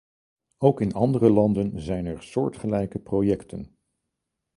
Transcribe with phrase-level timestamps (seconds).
[0.57, 3.77] Ook in andere landen zijn er soortgelijke projecten.